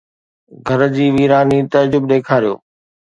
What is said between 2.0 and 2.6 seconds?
ڏيکاريو